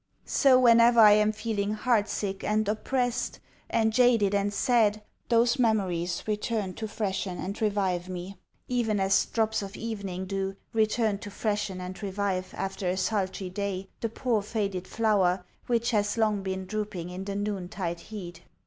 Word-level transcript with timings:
So, 0.25 0.59
whenever 0.59 0.99
I 0.99 1.11
am 1.11 1.31
feeling 1.31 1.75
heartsick 1.75 2.43
and 2.43 2.67
oppressed 2.67 3.39
and 3.69 3.93
jaded 3.93 4.33
and 4.33 4.51
sad 4.51 5.03
those 5.29 5.59
memories 5.59 6.23
return 6.25 6.73
to 6.77 6.87
freshen 6.87 7.37
and 7.37 7.61
revive 7.61 8.09
me, 8.09 8.35
even 8.67 8.99
as 8.99 9.27
drops 9.27 9.61
of 9.61 9.77
evening 9.77 10.25
dew 10.25 10.55
return 10.73 11.19
to 11.19 11.29
freshen 11.29 11.79
and 11.79 12.01
revive, 12.01 12.51
after 12.57 12.89
a 12.89 12.97
sultry 12.97 13.51
day, 13.51 13.89
the 13.99 14.09
poor 14.09 14.41
faded 14.41 14.87
flower 14.87 15.45
which 15.67 15.91
has 15.91 16.17
long 16.17 16.41
been 16.41 16.65
drooping 16.65 17.11
in 17.11 17.25
the 17.25 17.35
noontide 17.35 17.99
heat. 17.99 18.41